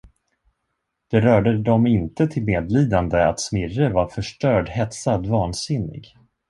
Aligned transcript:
Det 1.07 1.19
rörde 1.21 1.57
dem 1.57 1.87
inte 1.87 2.27
till 2.27 2.43
medlidande, 2.43 3.23
att 3.27 3.39
Smirre 3.39 3.89
var 3.89 4.07
förstörd, 4.07 4.69
hetsad, 4.69 5.25
vansinnig. 5.25 6.15